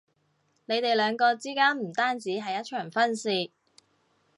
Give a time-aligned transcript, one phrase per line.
[0.65, 3.51] 你哋兩個之間唔單止係一場婚事